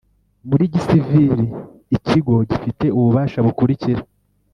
Muri 0.47 0.63
gisivili 0.73 1.45
Ikigo 1.95 2.35
gifite 2.49 2.85
ububasha 2.97 3.39
bukurikira 3.45 4.01